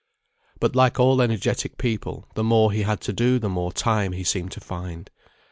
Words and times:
But 0.59 0.75
like 0.75 0.99
all 0.99 1.21
energetic 1.21 1.77
people, 1.77 2.27
the 2.33 2.43
more 2.43 2.71
he 2.71 2.81
had 2.81 3.01
to 3.01 3.13
do 3.13 3.37
the 3.37 3.49
more 3.49 3.71
time 3.71 4.13
he 4.13 4.23
seemed 4.23 4.51
to 4.53 4.59
find. 4.59 5.11